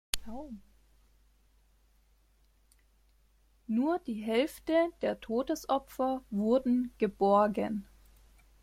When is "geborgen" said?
6.97-7.87